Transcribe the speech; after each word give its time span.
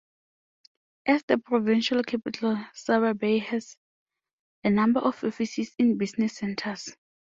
As 1.05 1.21
the 1.27 1.37
provincial 1.37 2.01
capital, 2.03 2.57
Surabaya 2.73 3.39
has 3.39 3.77
a 4.63 4.71
number 4.71 4.99
of 4.99 5.23
offices 5.23 5.75
and 5.77 5.99
business 5.99 6.37
centers. 6.37 6.97